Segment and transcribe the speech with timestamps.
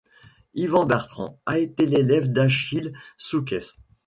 [0.55, 3.75] Ivan Bertrand a été l'élève d'Achille Souques.